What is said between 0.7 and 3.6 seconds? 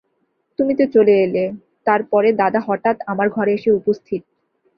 তো চলে এলে, তার পরে দাদা হঠাৎ আমার ঘরে